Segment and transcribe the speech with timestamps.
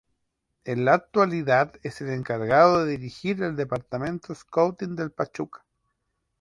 [0.65, 5.63] En la actualidad es el encargado de dirigir el departamento scouting del Pachuca.